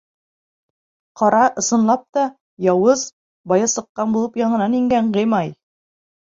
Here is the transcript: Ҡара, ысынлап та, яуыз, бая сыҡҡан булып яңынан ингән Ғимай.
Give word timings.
Ҡара, 1.21 1.41
ысынлап 1.63 2.07
та, 2.19 2.25
яуыз, 2.69 3.05
бая 3.55 3.71
сыҡҡан 3.77 4.19
булып 4.19 4.43
яңынан 4.45 4.77
ингән 4.83 5.15
Ғимай. 5.23 5.57